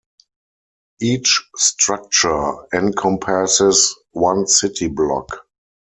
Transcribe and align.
Each 0.99 1.47
structure 1.57 2.65
encompasses 2.73 3.93
one 4.13 4.47
city 4.47 4.87
block. 4.87 5.45